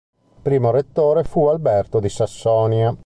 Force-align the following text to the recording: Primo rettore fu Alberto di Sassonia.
Primo 0.41 0.71
rettore 0.71 1.23
fu 1.23 1.45
Alberto 1.45 1.99
di 1.99 2.09
Sassonia. 2.09 2.97